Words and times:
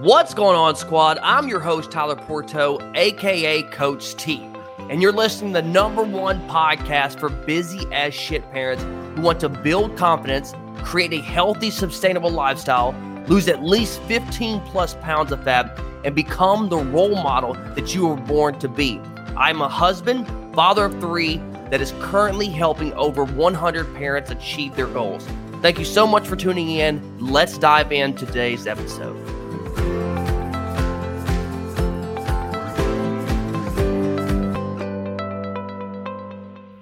What's 0.00 0.32
going 0.32 0.56
on, 0.56 0.76
squad? 0.76 1.18
I'm 1.22 1.46
your 1.46 1.60
host, 1.60 1.90
Tyler 1.90 2.16
Pourteau, 2.16 2.80
aka 2.96 3.62
Coach 3.64 4.16
T. 4.16 4.42
And 4.88 5.02
you're 5.02 5.12
listening 5.12 5.52
to 5.52 5.60
the 5.60 5.68
number 5.68 6.02
one 6.02 6.40
podcast 6.48 7.20
for 7.20 7.28
busy 7.28 7.86
as 7.92 8.14
shit 8.14 8.50
parents 8.50 8.82
who 8.82 9.20
want 9.20 9.40
to 9.40 9.50
build 9.50 9.98
confidence, 9.98 10.54
create 10.76 11.12
a 11.12 11.20
healthy, 11.20 11.70
sustainable 11.70 12.30
lifestyle, 12.30 12.94
lose 13.26 13.46
at 13.46 13.62
least 13.62 14.00
15 14.04 14.60
plus 14.60 14.94
pounds 15.02 15.32
of 15.32 15.44
fat, 15.44 15.78
and 16.02 16.14
become 16.14 16.70
the 16.70 16.78
role 16.78 17.16
model 17.16 17.52
that 17.74 17.94
you 17.94 18.06
were 18.06 18.16
born 18.16 18.58
to 18.60 18.68
be. 18.68 18.98
I'm 19.36 19.60
a 19.60 19.68
husband, 19.68 20.26
father 20.54 20.86
of 20.86 20.98
three, 20.98 21.42
that 21.68 21.82
is 21.82 21.92
currently 22.00 22.46
helping 22.46 22.94
over 22.94 23.26
100 23.26 23.94
parents 23.94 24.30
achieve 24.30 24.76
their 24.76 24.86
goals. 24.86 25.28
Thank 25.60 25.78
you 25.78 25.84
so 25.84 26.06
much 26.06 26.26
for 26.26 26.36
tuning 26.36 26.70
in. 26.70 27.18
Let's 27.20 27.58
dive 27.58 27.92
in 27.92 28.14
today's 28.14 28.66
episode. 28.66 29.29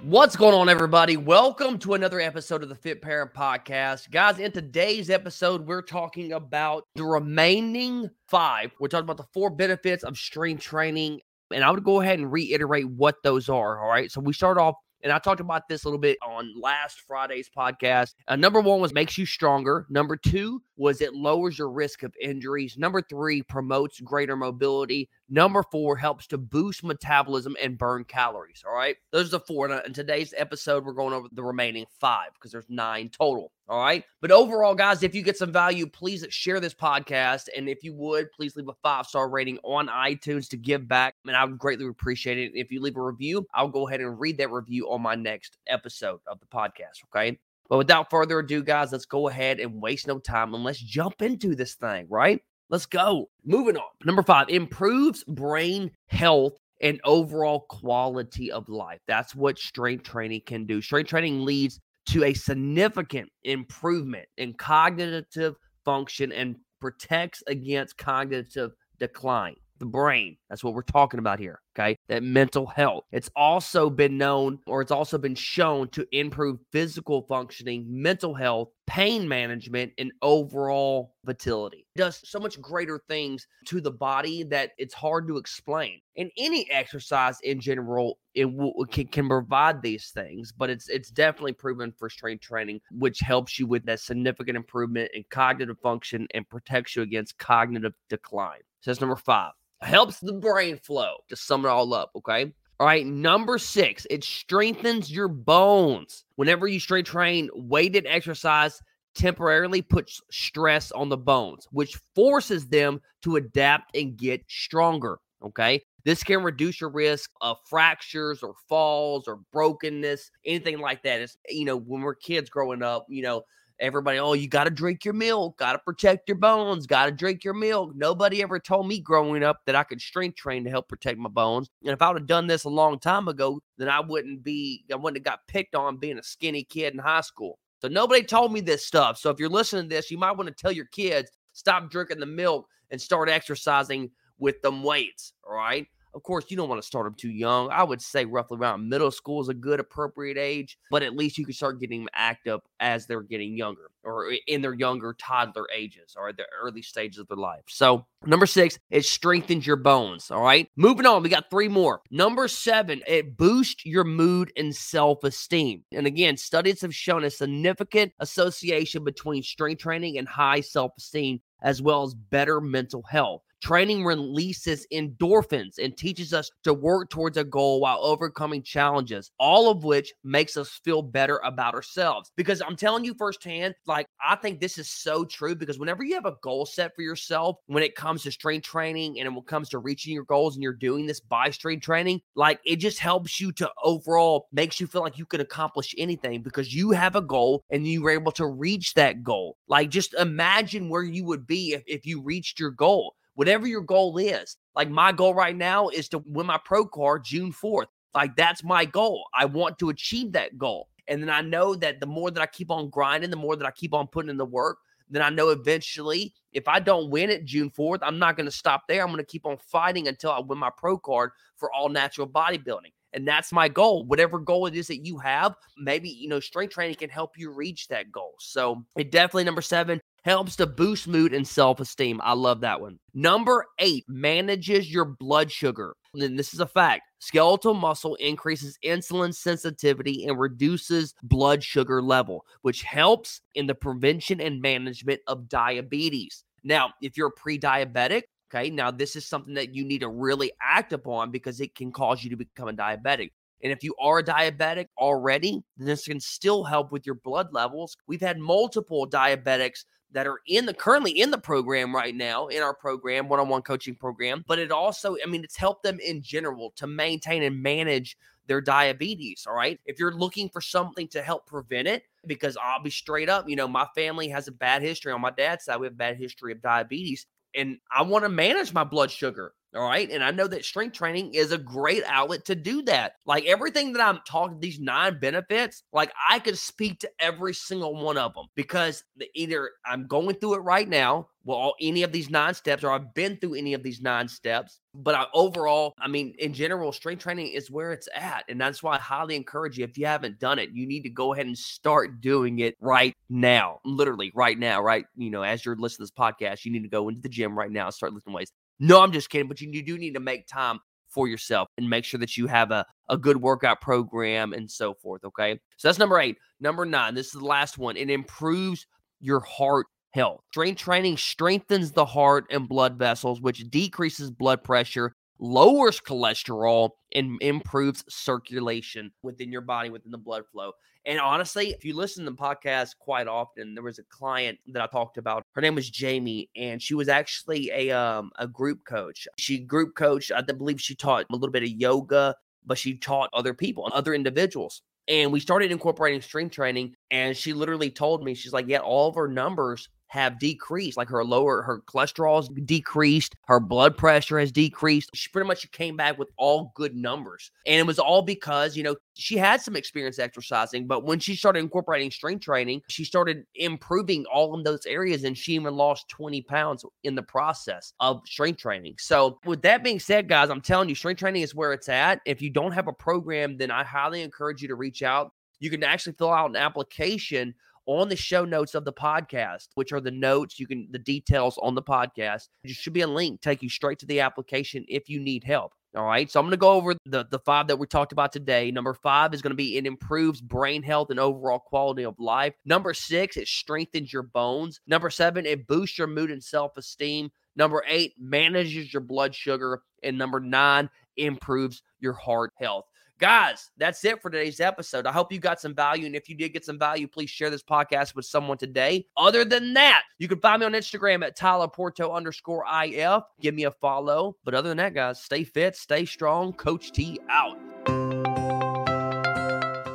What's 0.09 0.35
going 0.35 0.55
on, 0.55 0.69
everybody? 0.69 1.17
Welcome 1.17 1.77
to 1.79 1.93
another 1.93 2.19
episode 2.19 2.63
of 2.63 2.69
the 2.69 2.73
Fit 2.73 2.99
Parent 2.99 3.31
Podcast. 3.31 4.09
Guys, 4.09 4.39
in 4.39 4.51
today's 4.51 5.11
episode, 5.11 5.67
we're 5.67 5.83
talking 5.83 6.33
about 6.33 6.85
the 6.95 7.03
remaining 7.03 8.09
five. 8.27 8.71
We're 8.79 8.87
talking 8.87 9.03
about 9.03 9.17
the 9.17 9.27
four 9.35 9.51
benefits 9.51 10.03
of 10.03 10.17
strength 10.17 10.63
training. 10.63 11.19
And 11.53 11.63
I 11.63 11.69
would 11.69 11.83
go 11.83 12.01
ahead 12.01 12.17
and 12.17 12.31
reiterate 12.31 12.89
what 12.89 13.17
those 13.23 13.49
are. 13.49 13.79
All 13.79 13.87
right. 13.87 14.11
So 14.11 14.19
we 14.19 14.33
start 14.33 14.57
off 14.57 14.73
and 15.03 15.13
I 15.13 15.19
talked 15.19 15.41
about 15.41 15.67
this 15.69 15.83
a 15.83 15.87
little 15.87 15.99
bit 15.99 16.17
on 16.27 16.59
last 16.59 17.01
Friday's 17.01 17.49
podcast. 17.55 18.15
Uh, 18.27 18.35
number 18.35 18.61
one 18.61 18.81
was 18.81 18.93
makes 18.93 19.15
you 19.15 19.27
stronger. 19.27 19.85
Number 19.91 20.17
two 20.17 20.61
was 20.79 21.01
it 21.01 21.13
lowers 21.13 21.59
your 21.59 21.69
risk 21.69 22.03
of 22.03 22.15
injuries. 22.21 22.77
Number 22.77 23.01
three 23.01 23.43
promotes 23.43 23.99
greater 23.99 24.37
mobility. 24.37 25.09
Number 25.27 25.61
four 25.61 25.97
helps 25.97 26.25
to 26.27 26.37
boost 26.37 26.85
metabolism 26.85 27.57
and 27.61 27.77
burn 27.77 28.05
calories. 28.05 28.63
All 28.65 28.73
right. 28.73 28.95
Those 29.11 29.27
are 29.27 29.31
the 29.31 29.39
four. 29.41 29.69
Uh, 29.69 29.81
in 29.85 29.91
today's 29.91 30.33
episode, 30.37 30.85
we're 30.85 30.93
going 30.93 31.13
over 31.13 31.27
the 31.33 31.43
remaining 31.43 31.85
five 31.99 32.29
because 32.33 32.53
there's 32.53 32.69
nine 32.69 33.09
total. 33.09 33.51
All 33.67 33.83
right. 33.83 34.05
But 34.21 34.31
overall, 34.31 34.73
guys, 34.73 35.03
if 35.03 35.13
you 35.13 35.21
get 35.21 35.37
some 35.37 35.51
value, 35.51 35.85
please 35.85 36.25
share 36.29 36.61
this 36.61 36.73
podcast. 36.73 37.49
And 37.55 37.67
if 37.67 37.83
you 37.83 37.93
would, 37.95 38.31
please 38.31 38.55
leave 38.55 38.69
a 38.69 38.75
five 38.81 39.05
star 39.05 39.29
rating 39.29 39.59
on 39.63 39.89
iTunes 39.89 40.47
to 40.51 40.57
give 40.57 40.87
back. 40.87 41.15
And 41.27 41.35
I 41.35 41.43
would 41.43 41.59
greatly 41.59 41.87
appreciate 41.87 42.37
it. 42.37 42.53
If 42.55 42.71
you 42.71 42.81
leave 42.81 42.95
a 42.95 43.03
review, 43.03 43.45
I'll 43.53 43.67
go 43.67 43.89
ahead 43.89 43.99
and 43.99 44.17
read 44.17 44.37
that 44.37 44.49
review 44.49 44.89
on 44.89 45.01
my 45.01 45.15
next 45.15 45.57
episode 45.67 46.21
of 46.25 46.39
the 46.39 46.47
podcast. 46.47 47.03
Okay. 47.13 47.37
But 47.69 47.77
without 47.77 48.09
further 48.09 48.39
ado, 48.39 48.63
guys, 48.63 48.91
let's 48.91 49.05
go 49.05 49.27
ahead 49.29 49.59
and 49.59 49.81
waste 49.81 50.07
no 50.07 50.19
time 50.19 50.53
and 50.53 50.63
let's 50.63 50.79
jump 50.79 51.21
into 51.21 51.55
this 51.55 51.75
thing, 51.75 52.07
right? 52.09 52.41
Let's 52.69 52.87
go. 52.87 53.29
Moving 53.45 53.77
on. 53.77 53.89
Number 54.03 54.23
five, 54.23 54.49
improves 54.49 55.23
brain 55.23 55.91
health 56.07 56.57
and 56.81 56.99
overall 57.03 57.65
quality 57.69 58.51
of 58.51 58.69
life. 58.69 58.99
That's 59.07 59.35
what 59.35 59.59
strength 59.59 60.03
training 60.03 60.41
can 60.45 60.65
do. 60.65 60.81
Strength 60.81 61.09
training 61.09 61.45
leads 61.45 61.79
to 62.07 62.23
a 62.23 62.33
significant 62.33 63.29
improvement 63.43 64.27
in 64.37 64.53
cognitive 64.53 65.55
function 65.85 66.31
and 66.31 66.55
protects 66.79 67.43
against 67.47 67.97
cognitive 67.97 68.71
decline. 68.99 69.55
The 69.79 69.85
brain. 69.85 70.37
That's 70.49 70.63
what 70.63 70.73
we're 70.73 70.81
talking 70.81 71.19
about 71.19 71.39
here. 71.39 71.61
Okay. 71.77 71.95
That 72.07 72.23
mental 72.23 72.65
health. 72.65 73.05
It's 73.11 73.29
also 73.35 73.89
been 73.89 74.17
known 74.17 74.59
or 74.65 74.81
it's 74.81 74.91
also 74.91 75.17
been 75.17 75.35
shown 75.35 75.89
to 75.89 76.05
improve 76.11 76.59
physical 76.71 77.21
functioning, 77.21 77.85
mental 77.87 78.33
health, 78.33 78.69
pain 78.87 79.27
management, 79.27 79.93
and 79.99 80.11
overall 80.21 81.13
vitality. 81.23 81.85
It 81.95 81.99
does 81.99 82.19
so 82.27 82.39
much 82.39 82.59
greater 82.59 82.99
things 83.07 83.47
to 83.67 83.79
the 83.79 83.91
body 83.91 84.43
that 84.43 84.71
it's 84.79 84.93
hard 84.93 85.27
to 85.27 85.37
explain. 85.37 86.01
And 86.17 86.31
any 86.37 86.69
exercise 86.71 87.39
in 87.43 87.61
general, 87.61 88.17
it 88.33 88.49
can, 88.91 89.07
can 89.07 89.29
provide 89.29 89.81
these 89.81 90.09
things, 90.09 90.51
but 90.51 90.69
it's 90.69 90.89
it's 90.89 91.11
definitely 91.11 91.53
proven 91.53 91.93
for 91.97 92.09
strength 92.09 92.41
training, 92.41 92.81
which 92.91 93.19
helps 93.19 93.59
you 93.59 93.67
with 93.67 93.85
that 93.85 93.99
significant 93.99 94.57
improvement 94.57 95.11
in 95.13 95.23
cognitive 95.29 95.77
function 95.79 96.27
and 96.33 96.49
protects 96.49 96.95
you 96.95 97.03
against 97.03 97.37
cognitive 97.37 97.93
decline. 98.09 98.61
So 98.81 98.91
that's 98.91 99.01
number 99.01 99.15
five 99.15 99.51
helps 99.81 100.19
the 100.19 100.33
brain 100.33 100.77
flow 100.77 101.15
to 101.29 101.35
sum 101.35 101.65
it 101.65 101.69
all 101.69 101.93
up. 101.93 102.11
Okay. 102.15 102.53
All 102.79 102.87
right. 102.87 103.05
Number 103.05 103.57
six, 103.57 104.07
it 104.09 104.23
strengthens 104.23 105.11
your 105.11 105.27
bones. 105.27 106.23
Whenever 106.35 106.67
you 106.67 106.79
strength 106.79 107.09
train, 107.09 107.49
weighted 107.53 108.05
exercise 108.07 108.81
temporarily 109.15 109.81
puts 109.81 110.21
stress 110.31 110.91
on 110.91 111.09
the 111.09 111.17
bones, 111.17 111.67
which 111.71 111.99
forces 112.15 112.67
them 112.67 113.01
to 113.23 113.35
adapt 113.35 113.95
and 113.95 114.17
get 114.17 114.43
stronger. 114.47 115.19
Okay. 115.43 115.81
This 116.05 116.23
can 116.23 116.41
reduce 116.43 116.79
your 116.79 116.89
risk 116.89 117.29
of 117.41 117.57
fractures 117.69 118.41
or 118.41 118.53
falls 118.69 119.27
or 119.27 119.39
brokenness, 119.51 120.31
anything 120.45 120.79
like 120.79 121.03
that. 121.03 121.21
It's, 121.21 121.37
you 121.49 121.65
know, 121.65 121.77
when 121.77 122.01
we're 122.01 122.15
kids 122.15 122.49
growing 122.49 122.81
up, 122.81 123.05
you 123.09 123.21
know, 123.21 123.43
everybody, 123.79 124.19
oh, 124.19 124.33
you 124.33 124.47
got 124.47 124.65
to 124.65 124.69
drink 124.69 125.05
your 125.05 125.13
milk, 125.13 125.57
got 125.57 125.73
to 125.73 125.79
protect 125.79 126.27
your 126.27 126.37
bones, 126.37 126.85
got 126.85 127.05
to 127.05 127.11
drink 127.11 127.43
your 127.43 127.53
milk. 127.53 127.93
Nobody 127.95 128.41
ever 128.41 128.59
told 128.59 128.87
me 128.87 128.99
growing 128.99 129.43
up 129.43 129.61
that 129.65 129.75
I 129.75 129.83
could 129.83 130.01
strength 130.01 130.35
train 130.35 130.63
to 130.63 130.69
help 130.69 130.89
protect 130.89 131.17
my 131.17 131.29
bones. 131.29 131.69
And 131.83 131.93
if 131.93 132.01
I 132.01 132.09
would 132.09 132.21
have 132.21 132.27
done 132.27 132.47
this 132.47 132.65
a 132.65 132.69
long 132.69 132.99
time 132.99 133.27
ago, 133.27 133.61
then 133.77 133.89
I 133.89 133.99
wouldn't 133.99 134.43
be, 134.43 134.83
I 134.91 134.95
wouldn't 134.95 135.17
have 135.17 135.31
got 135.31 135.47
picked 135.47 135.75
on 135.75 135.97
being 135.97 136.17
a 136.17 136.23
skinny 136.23 136.63
kid 136.63 136.93
in 136.93 136.99
high 136.99 137.21
school. 137.21 137.59
So 137.81 137.87
nobody 137.87 138.23
told 138.23 138.51
me 138.51 138.59
this 138.61 138.85
stuff. 138.85 139.17
So 139.17 139.29
if 139.29 139.39
you're 139.39 139.49
listening 139.49 139.83
to 139.83 139.95
this, 139.95 140.11
you 140.11 140.17
might 140.17 140.33
want 140.33 140.47
to 140.47 140.53
tell 140.53 140.71
your 140.71 140.85
kids, 140.85 141.31
stop 141.53 141.89
drinking 141.89 142.19
the 142.19 142.25
milk 142.25 142.67
and 142.91 143.01
start 143.01 143.29
exercising 143.29 144.11
with 144.37 144.61
them 144.61 144.83
weights. 144.83 145.33
All 145.47 145.55
right. 145.55 145.87
Of 146.13 146.23
course, 146.23 146.45
you 146.49 146.57
don't 146.57 146.69
want 146.69 146.81
to 146.81 146.87
start 146.87 147.05
them 147.05 147.15
too 147.15 147.29
young. 147.29 147.69
I 147.71 147.83
would 147.83 148.01
say 148.01 148.25
roughly 148.25 148.57
around 148.57 148.89
middle 148.89 149.11
school 149.11 149.41
is 149.41 149.49
a 149.49 149.53
good 149.53 149.79
appropriate 149.79 150.37
age, 150.37 150.77
but 150.89 151.03
at 151.03 151.15
least 151.15 151.37
you 151.37 151.45
can 151.45 151.53
start 151.53 151.79
getting 151.79 152.01
them 152.01 152.09
active 152.13 152.61
as 152.79 153.05
they're 153.05 153.21
getting 153.21 153.55
younger 153.55 153.91
or 154.03 154.31
in 154.47 154.61
their 154.61 154.73
younger 154.73 155.13
toddler 155.13 155.65
ages 155.75 156.15
or 156.17 156.33
the 156.33 156.45
early 156.61 156.81
stages 156.81 157.19
of 157.19 157.27
their 157.27 157.37
life. 157.37 157.61
So, 157.67 158.05
number 158.25 158.45
six, 158.45 158.79
it 158.89 159.05
strengthens 159.05 159.67
your 159.67 159.75
bones. 159.75 160.31
All 160.31 160.41
right. 160.41 160.69
Moving 160.75 161.05
on, 161.05 161.21
we 161.21 161.29
got 161.29 161.49
three 161.49 161.67
more. 161.67 162.01
Number 162.09 162.47
seven, 162.47 163.01
it 163.07 163.37
boosts 163.37 163.85
your 163.85 164.03
mood 164.03 164.51
and 164.57 164.75
self 164.75 165.23
esteem. 165.23 165.83
And 165.91 166.07
again, 166.07 166.37
studies 166.37 166.81
have 166.81 166.95
shown 166.95 167.23
a 167.23 167.29
significant 167.29 168.13
association 168.19 169.03
between 169.03 169.43
strength 169.43 169.81
training 169.81 170.17
and 170.17 170.27
high 170.27 170.61
self 170.61 170.91
esteem, 170.97 171.41
as 171.61 171.81
well 171.81 172.03
as 172.03 172.13
better 172.13 172.59
mental 172.61 173.03
health. 173.03 173.43
Training 173.61 174.05
releases 174.05 174.87
endorphins 174.93 175.79
and 175.79 175.95
teaches 175.97 176.33
us 176.33 176.49
to 176.63 176.73
work 176.73 177.09
towards 177.09 177.35
a 177.37 177.43
goal 177.43 177.81
while 177.81 177.99
overcoming 178.01 178.63
challenges, 178.63 179.31
all 179.37 179.69
of 179.69 179.83
which 179.83 180.13
makes 180.23 180.55
us 180.55 180.79
feel 180.83 181.01
better 181.01 181.41
about 181.43 181.73
ourselves. 181.73 182.31
Because 182.37 182.61
I'm 182.61 182.77
telling 182.77 183.03
you 183.03 183.13
firsthand, 183.15 183.75
like, 183.85 184.07
I 184.25 184.37
think 184.37 184.59
this 184.59 184.77
is 184.77 184.89
so 184.89 185.25
true 185.25 185.55
because 185.55 185.77
whenever 185.77 186.03
you 186.03 186.15
have 186.15 186.25
a 186.25 186.37
goal 186.41 186.65
set 186.65 186.95
for 186.95 187.01
yourself, 187.01 187.57
when 187.67 187.83
it 187.83 187.95
comes 187.95 188.23
to 188.23 188.31
strength 188.31 188.65
training 188.65 189.19
and 189.19 189.29
when 189.29 189.43
it 189.43 189.47
comes 189.47 189.69
to 189.69 189.79
reaching 189.79 190.13
your 190.13 190.23
goals 190.23 190.55
and 190.55 190.63
you're 190.63 190.73
doing 190.73 191.05
this 191.05 191.19
by 191.19 191.49
strength 191.49 191.83
training, 191.83 192.21
like, 192.35 192.61
it 192.65 192.77
just 192.77 192.99
helps 192.99 193.41
you 193.41 193.51
to 193.53 193.69
overall 193.83 194.47
makes 194.53 194.79
you 194.79 194.87
feel 194.87 195.01
like 195.01 195.17
you 195.17 195.25
can 195.25 195.41
accomplish 195.41 195.93
anything 195.97 196.41
because 196.41 196.73
you 196.73 196.91
have 196.91 197.15
a 197.17 197.21
goal 197.21 197.63
and 197.69 197.85
you 197.85 198.01
were 198.01 198.11
able 198.11 198.31
to 198.31 198.47
reach 198.47 198.93
that 198.93 199.21
goal. 199.21 199.57
Like, 199.67 199.89
just 199.89 200.13
imagine 200.13 200.87
where 200.87 201.03
you 201.03 201.25
would 201.25 201.45
be 201.45 201.73
if, 201.73 201.83
if 201.85 202.05
you 202.05 202.21
reached 202.21 202.59
your 202.59 202.71
goal 202.71 203.15
whatever 203.39 203.65
your 203.65 203.79
goal 203.79 204.17
is. 204.17 204.57
Like 204.75 204.89
my 204.89 205.13
goal 205.13 205.33
right 205.33 205.55
now 205.55 205.87
is 205.87 206.09
to 206.09 206.21
win 206.25 206.47
my 206.47 206.59
pro 206.65 206.85
card 206.85 207.23
June 207.23 207.53
4th. 207.53 207.85
Like 208.13 208.35
that's 208.35 208.65
my 208.65 208.83
goal. 208.83 209.23
I 209.33 209.45
want 209.45 209.79
to 209.79 209.87
achieve 209.87 210.33
that 210.33 210.57
goal. 210.57 210.89
And 211.07 211.23
then 211.23 211.29
I 211.29 211.39
know 211.39 211.73
that 211.75 212.01
the 212.01 212.05
more 212.05 212.31
that 212.31 212.41
I 212.41 212.47
keep 212.47 212.69
on 212.69 212.89
grinding, 212.89 213.29
the 213.29 213.37
more 213.37 213.55
that 213.55 213.65
I 213.65 213.71
keep 213.71 213.93
on 213.93 214.07
putting 214.07 214.29
in 214.29 214.35
the 214.35 214.43
work, 214.43 214.79
then 215.09 215.21
I 215.21 215.29
know 215.29 215.51
eventually 215.51 216.33
if 216.51 216.67
I 216.67 216.81
don't 216.81 217.11
win 217.11 217.29
it 217.29 217.45
June 217.45 217.69
4th, 217.69 217.99
I'm 218.01 218.19
not 218.19 218.35
going 218.35 218.45
to 218.45 218.51
stop 218.51 218.89
there. 218.89 219.03
I'm 219.03 219.07
going 219.07 219.19
to 219.19 219.31
keep 219.31 219.45
on 219.45 219.55
fighting 219.55 220.09
until 220.09 220.31
I 220.31 220.39
win 220.39 220.57
my 220.57 220.71
pro 220.77 220.97
card 220.97 221.31
for 221.55 221.71
all 221.71 221.87
natural 221.87 222.27
bodybuilding. 222.27 222.91
And 223.13 223.25
that's 223.25 223.53
my 223.53 223.69
goal. 223.69 224.05
Whatever 224.05 224.39
goal 224.39 224.65
it 224.65 224.75
is 224.75 224.87
that 224.87 225.05
you 225.05 225.17
have, 225.17 225.55
maybe, 225.77 226.09
you 226.09 226.27
know, 226.27 226.41
strength 226.41 226.73
training 226.73 226.95
can 226.95 227.09
help 227.09 227.37
you 227.37 227.51
reach 227.51 227.87
that 227.87 228.11
goal. 228.11 228.35
So 228.39 228.83
it 228.97 229.11
definitely, 229.11 229.45
number 229.45 229.61
seven, 229.61 230.01
helps 230.23 230.55
to 230.57 230.67
boost 230.67 231.07
mood 231.07 231.33
and 231.33 231.47
self 231.47 231.79
esteem. 231.79 232.19
I 232.23 232.33
love 232.33 232.61
that 232.61 232.79
one. 232.79 232.99
Number 233.13 233.65
eight, 233.79 234.05
manages 234.07 234.91
your 234.91 235.05
blood 235.05 235.51
sugar. 235.51 235.95
And 236.13 236.37
this 236.37 236.53
is 236.53 236.59
a 236.59 236.67
fact. 236.67 237.03
Skeletal 237.19 237.73
muscle 237.73 238.15
increases 238.15 238.77
insulin 238.83 239.33
sensitivity 239.33 240.25
and 240.25 240.39
reduces 240.39 241.13
blood 241.23 241.63
sugar 241.63 242.01
level, 242.01 242.45
which 242.61 242.83
helps 242.83 243.41
in 243.55 243.67
the 243.67 243.75
prevention 243.75 244.41
and 244.41 244.61
management 244.61 245.21
of 245.27 245.49
diabetes. 245.49 246.43
Now, 246.63 246.93
if 247.01 247.17
you're 247.17 247.31
pre 247.31 247.59
diabetic, 247.59 248.23
Okay. 248.51 248.69
Now, 248.71 248.89
this 248.89 249.15
is 249.15 249.27
something 249.27 249.53
that 249.53 249.75
you 249.75 249.85
need 249.85 249.99
to 249.99 250.09
really 250.09 250.51
act 250.61 250.91
upon 250.91 251.29
because 251.29 251.61
it 251.61 251.75
can 251.75 251.91
cause 251.91 252.23
you 252.23 252.31
to 252.31 252.35
become 252.35 252.67
a 252.67 252.73
diabetic. 252.73 253.29
And 253.61 253.71
if 253.71 253.83
you 253.83 253.93
are 253.99 254.19
a 254.19 254.23
diabetic 254.23 254.87
already, 254.97 255.61
this 255.77 256.05
can 256.05 256.19
still 256.19 256.63
help 256.63 256.91
with 256.91 257.05
your 257.05 257.15
blood 257.15 257.49
levels. 257.51 257.95
We've 258.07 258.21
had 258.21 258.39
multiple 258.39 259.07
diabetics 259.07 259.83
that 260.11 260.27
are 260.27 260.39
in 260.47 260.65
the 260.65 260.73
currently 260.73 261.11
in 261.11 261.31
the 261.31 261.37
program 261.37 261.95
right 261.95 262.15
now 262.15 262.47
in 262.47 262.61
our 262.61 262.73
program 262.73 263.29
one-on-one 263.29 263.61
coaching 263.61 263.95
program 263.95 264.43
but 264.47 264.59
it 264.59 264.71
also 264.71 265.15
i 265.23 265.27
mean 265.27 265.43
it's 265.43 265.55
helped 265.55 265.83
them 265.83 265.99
in 265.99 266.21
general 266.21 266.71
to 266.75 266.87
maintain 266.87 267.43
and 267.43 267.61
manage 267.61 268.17
their 268.47 268.61
diabetes 268.61 269.45
all 269.47 269.55
right? 269.55 269.79
If 269.85 269.99
you're 269.99 270.15
looking 270.15 270.49
for 270.49 270.61
something 270.61 271.07
to 271.09 271.21
help 271.21 271.45
prevent 271.45 271.87
it 271.87 272.03
because 272.25 272.57
i'll 272.61 272.81
be 272.81 272.89
straight 272.89 273.29
up 273.29 273.47
you 273.47 273.55
know 273.55 273.67
my 273.67 273.87
family 273.95 274.27
has 274.29 274.47
a 274.47 274.51
bad 274.51 274.81
history 274.81 275.11
on 275.11 275.21
my 275.21 275.31
dad's 275.31 275.65
side 275.65 275.79
we 275.79 275.85
have 275.85 275.93
a 275.93 275.97
bad 275.97 276.17
history 276.17 276.51
of 276.51 276.61
diabetes 276.61 277.27
and 277.55 277.77
i 277.95 278.01
want 278.01 278.23
to 278.23 278.29
manage 278.29 278.73
my 278.73 278.83
blood 278.83 279.11
sugar 279.11 279.53
all 279.75 279.83
right. 279.83 280.09
And 280.09 280.23
I 280.23 280.31
know 280.31 280.47
that 280.47 280.65
strength 280.65 280.97
training 280.97 281.35
is 281.35 281.51
a 281.51 281.57
great 281.57 282.03
outlet 282.07 282.45
to 282.45 282.55
do 282.55 282.81
that. 282.83 283.13
Like 283.25 283.45
everything 283.45 283.93
that 283.93 284.01
I'm 284.01 284.19
talking, 284.27 284.59
these 284.59 284.79
nine 284.79 285.19
benefits, 285.19 285.83
like 285.93 286.11
I 286.27 286.39
could 286.39 286.57
speak 286.57 286.99
to 287.01 287.11
every 287.19 287.53
single 287.53 287.93
one 287.93 288.17
of 288.17 288.33
them 288.33 288.45
because 288.55 289.03
either 289.35 289.69
I'm 289.85 290.07
going 290.07 290.35
through 290.35 290.55
it 290.55 290.63
right 290.63 290.89
now, 290.89 291.27
well, 291.45 291.75
any 291.79 292.03
of 292.03 292.11
these 292.11 292.29
nine 292.29 292.53
steps, 292.53 292.83
or 292.83 292.91
I've 292.91 293.13
been 293.13 293.37
through 293.37 293.55
any 293.55 293.73
of 293.73 293.83
these 293.83 294.01
nine 294.01 294.27
steps. 294.27 294.79
But 294.93 295.15
I, 295.15 295.25
overall, 295.33 295.93
I 295.99 296.07
mean, 296.07 296.33
in 296.39 296.53
general, 296.53 296.91
strength 296.91 297.21
training 297.21 297.49
is 297.53 297.69
where 297.69 297.91
it's 297.91 298.09
at. 298.15 298.45
And 298.49 298.59
that's 298.59 298.81
why 298.81 298.95
I 298.95 298.99
highly 298.99 299.35
encourage 299.35 299.77
you, 299.77 299.83
if 299.83 299.97
you 299.97 300.07
haven't 300.07 300.39
done 300.39 300.57
it, 300.57 300.71
you 300.73 300.87
need 300.87 301.03
to 301.03 301.09
go 301.09 301.33
ahead 301.33 301.45
and 301.45 301.57
start 301.57 302.21
doing 302.21 302.59
it 302.59 302.75
right 302.79 303.15
now. 303.29 303.79
Literally 303.85 304.31
right 304.33 304.57
now, 304.57 304.81
right? 304.81 305.05
You 305.15 305.29
know, 305.29 305.43
as 305.43 305.63
you're 305.63 305.75
listening 305.75 306.07
to 306.07 306.11
this 306.11 306.19
podcast, 306.19 306.65
you 306.65 306.71
need 306.71 306.83
to 306.83 306.89
go 306.89 307.07
into 307.07 307.21
the 307.21 307.29
gym 307.29 307.57
right 307.57 307.71
now, 307.71 307.89
start 307.91 308.13
lifting 308.13 308.33
weights. 308.33 308.51
No, 308.79 309.01
I'm 309.01 309.11
just 309.11 309.29
kidding. 309.29 309.47
But 309.47 309.61
you, 309.61 309.69
you 309.71 309.83
do 309.83 309.97
need 309.97 310.13
to 310.13 310.19
make 310.19 310.47
time 310.47 310.79
for 311.09 311.27
yourself 311.27 311.67
and 311.77 311.89
make 311.89 312.05
sure 312.05 312.19
that 312.19 312.37
you 312.37 312.47
have 312.47 312.71
a, 312.71 312.85
a 313.09 313.17
good 313.17 313.37
workout 313.37 313.81
program 313.81 314.53
and 314.53 314.69
so 314.69 314.93
forth. 314.93 315.23
Okay. 315.25 315.59
So 315.77 315.87
that's 315.87 315.99
number 315.99 316.19
eight. 316.19 316.37
Number 316.59 316.85
nine, 316.85 317.15
this 317.15 317.27
is 317.27 317.33
the 317.33 317.45
last 317.45 317.77
one. 317.77 317.97
It 317.97 318.09
improves 318.09 318.85
your 319.19 319.39
heart 319.41 319.87
health. 320.11 320.41
Strength 320.51 320.79
training 320.79 321.17
strengthens 321.17 321.91
the 321.91 322.05
heart 322.05 322.45
and 322.49 322.67
blood 322.67 322.97
vessels, 322.97 323.41
which 323.41 323.69
decreases 323.69 324.31
blood 324.31 324.63
pressure, 324.63 325.15
lowers 325.39 325.99
cholesterol, 325.99 326.91
and 327.13 327.37
improves 327.41 328.03
circulation 328.09 329.11
within 329.23 329.51
your 329.51 329.61
body, 329.61 329.89
within 329.89 330.11
the 330.11 330.17
blood 330.17 330.43
flow. 330.51 330.73
And 331.05 331.19
honestly, 331.19 331.69
if 331.69 331.85
you 331.85 331.95
listen 331.95 332.25
to 332.25 332.31
the 332.31 332.37
podcast 332.37 332.89
quite 332.99 333.27
often, 333.27 333.73
there 333.73 333.83
was 333.83 333.99
a 333.99 334.03
client 334.03 334.59
that 334.67 334.81
I 334.81 334.87
talked 334.87 335.17
about. 335.17 335.43
Her 335.53 335.61
name 335.61 335.75
was 335.75 335.89
Jamie, 335.89 336.49
and 336.55 336.81
she 336.81 336.93
was 336.93 337.07
actually 337.07 337.71
a 337.71 337.91
um 337.91 338.31
a 338.37 338.47
group 338.47 338.85
coach. 338.85 339.27
She 339.37 339.59
group 339.59 339.95
coached. 339.95 340.31
I 340.31 340.41
believe 340.41 340.81
she 340.81 340.95
taught 340.95 341.25
a 341.29 341.33
little 341.33 341.51
bit 341.51 341.63
of 341.63 341.69
yoga, 341.69 342.35
but 342.65 342.77
she 342.77 342.97
taught 342.97 343.29
other 343.33 343.53
people 343.53 343.85
and 343.85 343.93
other 343.93 344.13
individuals. 344.13 344.81
And 345.07 345.31
we 345.31 345.39
started 345.39 345.71
incorporating 345.71 346.21
strength 346.21 346.53
training. 346.53 346.95
And 347.09 347.35
she 347.35 347.53
literally 347.53 347.89
told 347.89 348.23
me, 348.23 348.35
she's 348.35 348.53
like, 348.53 348.67
yeah, 348.67 348.77
all 348.77 349.09
of 349.09 349.15
her 349.15 349.27
numbers 349.27 349.89
have 350.09 350.39
decreased. 350.39 350.97
Like 350.97 351.07
her 351.07 351.23
lower, 351.23 351.61
her 351.61 351.81
cholesterol 351.87 352.37
has 352.37 352.49
decreased, 352.65 353.35
her 353.47 353.59
blood 353.59 353.95
pressure 353.95 354.39
has 354.39 354.51
decreased. 354.51 355.09
She 355.13 355.29
pretty 355.29 355.47
much 355.47 355.71
came 355.71 355.95
back 355.95 356.17
with 356.17 356.29
all 356.37 356.71
good 356.75 356.95
numbers. 356.95 357.51
And 357.65 357.79
it 357.79 357.85
was 357.85 357.99
all 357.99 358.21
because, 358.21 358.75
you 358.75 358.83
know, 358.83 358.95
she 359.13 359.37
had 359.37 359.61
some 359.61 359.75
experience 359.75 360.17
exercising, 360.17 360.87
but 360.87 361.03
when 361.03 361.19
she 361.19 361.35
started 361.35 361.59
incorporating 361.59 362.09
strength 362.09 362.43
training, 362.43 362.81
she 362.89 363.03
started 363.03 363.43
improving 363.55 364.25
all 364.25 364.57
in 364.57 364.63
those 364.63 364.85
areas 364.85 365.23
and 365.23 365.37
she 365.37 365.53
even 365.53 365.75
lost 365.75 366.09
20 366.09 366.41
pounds 366.43 366.83
in 367.03 367.15
the 367.15 367.23
process 367.23 367.93
of 367.99 368.21
strength 368.25 368.59
training. 368.59 368.95
So, 368.97 369.39
with 369.45 369.61
that 369.61 369.83
being 369.83 369.99
said, 369.99 370.27
guys, 370.27 370.49
I'm 370.49 370.61
telling 370.61 370.89
you, 370.89 370.95
strength 370.95 371.19
training 371.19 371.43
is 371.43 371.53
where 371.53 371.73
it's 371.73 371.89
at. 371.89 372.21
If 372.25 372.41
you 372.41 372.49
don't 372.49 372.71
have 372.71 372.87
a 372.87 372.93
program, 372.93 373.57
then 373.57 373.71
I 373.71 373.83
highly 373.83 374.21
encourage 374.23 374.61
you 374.61 374.67
to 374.69 374.75
reach 374.75 375.03
out. 375.03 375.31
You 375.59 375.69
can 375.69 375.83
actually 375.83 376.13
fill 376.13 376.31
out 376.31 376.49
an 376.49 376.55
application 376.55 377.53
on 377.89 378.07
the 378.07 378.15
show 378.15 378.45
notes 378.45 378.75
of 378.75 378.85
the 378.85 378.93
podcast, 378.93 379.69
which 379.73 379.91
are 379.91 379.99
the 379.99 380.11
notes, 380.11 380.59
you 380.59 380.67
can 380.67 380.87
the 380.91 380.99
details 380.99 381.57
on 381.61 381.73
the 381.73 381.81
podcast. 381.81 382.47
There 382.63 382.73
should 382.73 382.93
be 382.93 383.01
a 383.01 383.07
link 383.07 383.41
take 383.41 383.63
you 383.63 383.69
straight 383.69 383.97
to 383.99 384.05
the 384.05 384.19
application 384.19 384.85
if 384.87 385.09
you 385.09 385.19
need 385.19 385.43
help. 385.43 385.73
All 385.97 386.05
right. 386.05 386.29
So 386.29 386.39
I'm 386.39 386.45
going 386.45 386.51
to 386.51 386.57
go 386.57 386.73
over 386.73 386.93
the, 387.05 387.25
the 387.25 387.39
five 387.39 387.67
that 387.67 387.79
we 387.79 387.87
talked 387.87 388.11
about 388.11 388.31
today. 388.31 388.69
Number 388.69 388.93
five 388.93 389.33
is 389.33 389.41
going 389.41 389.53
to 389.53 389.55
be 389.57 389.75
it 389.75 389.87
improves 389.87 390.39
brain 390.39 390.83
health 390.83 391.09
and 391.09 391.19
overall 391.19 391.57
quality 391.57 392.03
of 392.03 392.19
life. 392.19 392.53
Number 392.63 392.93
six, 392.93 393.37
it 393.37 393.47
strengthens 393.47 394.13
your 394.13 394.21
bones. 394.21 394.79
Number 394.85 395.09
seven, 395.09 395.47
it 395.47 395.65
boosts 395.65 395.97
your 395.97 396.05
mood 396.05 396.29
and 396.29 396.43
self 396.43 396.77
esteem. 396.77 397.31
Number 397.55 397.83
eight, 397.87 398.13
manages 398.19 398.93
your 398.93 399.01
blood 399.01 399.33
sugar. 399.33 399.81
And 400.03 400.15
number 400.15 400.39
nine, 400.39 400.91
improves 401.17 401.81
your 401.99 402.13
heart 402.13 402.51
health. 402.59 402.85
Guys, 403.19 403.69
that's 403.75 404.05
it 404.05 404.21
for 404.21 404.29
today's 404.29 404.61
episode. 404.61 405.05
I 405.05 405.11
hope 405.11 405.33
you 405.33 405.39
got 405.39 405.59
some 405.59 405.75
value. 405.75 406.05
And 406.05 406.15
if 406.15 406.29
you 406.29 406.35
did 406.35 406.53
get 406.53 406.63
some 406.63 406.79
value, 406.79 407.05
please 407.05 407.29
share 407.29 407.49
this 407.49 407.61
podcast 407.61 408.15
with 408.15 408.23
someone 408.23 408.57
today. 408.57 409.07
Other 409.17 409.43
than 409.43 409.73
that, 409.73 410.03
you 410.19 410.29
can 410.29 410.39
find 410.39 410.61
me 410.61 410.65
on 410.65 410.71
Instagram 410.71 411.25
at 411.25 411.35
Tyler 411.35 411.67
Pourteau 411.67 412.13
underscore 412.13 412.63
IF. 412.81 413.23
Give 413.41 413.53
me 413.53 413.65
a 413.65 413.71
follow. 413.71 414.37
But 414.45 414.53
other 414.53 414.69
than 414.69 414.77
that, 414.77 414.93
guys, 414.93 415.21
stay 415.21 415.43
fit, 415.43 415.75
stay 415.75 416.05
strong. 416.05 416.53
Coach 416.53 416.93
T 416.93 417.19
out. 417.29 417.57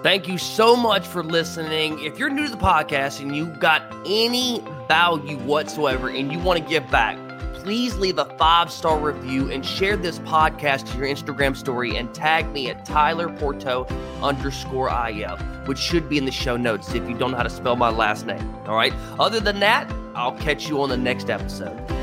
Thank 0.02 0.28
you 0.28 0.36
so 0.36 0.76
much 0.76 1.06
for 1.06 1.24
listening. 1.24 2.04
If 2.04 2.18
you're 2.18 2.28
new 2.28 2.44
to 2.44 2.52
the 2.52 2.58
podcast 2.58 3.22
and 3.22 3.34
you 3.34 3.46
got 3.46 3.82
any 4.04 4.62
value 4.86 5.38
whatsoever 5.38 6.10
and 6.10 6.30
you 6.30 6.38
want 6.40 6.62
to 6.62 6.68
give 6.68 6.90
back, 6.90 7.18
please 7.64 7.96
leave 7.96 8.18
a 8.18 8.26
five 8.36 8.70
star 8.70 8.98
review 8.98 9.50
and 9.50 9.64
share 9.64 9.96
this 9.96 10.18
podcast 10.20 10.92
to 10.92 10.98
your 10.98 11.06
Instagram 11.06 11.56
story 11.56 11.96
and 11.96 12.14
tag 12.14 12.52
me 12.52 12.68
at 12.68 12.84
Tyler 12.84 13.28
Pourteau 13.28 13.88
underscore 14.22 14.90
IF, 15.08 15.40
which 15.66 15.78
should 15.78 16.06
be 16.06 16.18
in 16.18 16.26
the 16.26 16.30
show 16.30 16.58
notes 16.58 16.94
if 16.94 17.08
you 17.08 17.16
don't 17.16 17.30
know 17.30 17.38
how 17.38 17.42
to 17.42 17.48
spell 17.48 17.74
my 17.74 17.88
last 17.88 18.26
name. 18.26 18.54
All 18.66 18.76
right. 18.76 18.92
Other 19.18 19.40
than 19.40 19.60
that, 19.60 19.90
I'll 20.14 20.36
catch 20.36 20.68
you 20.68 20.82
on 20.82 20.90
the 20.90 20.98
next 20.98 21.30
episode. 21.30 21.93